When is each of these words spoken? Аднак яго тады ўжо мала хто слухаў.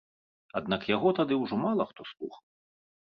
Аднак 0.59 0.87
яго 0.95 1.13
тады 1.21 1.37
ўжо 1.43 1.55
мала 1.67 1.83
хто 1.93 2.01
слухаў. 2.13 2.45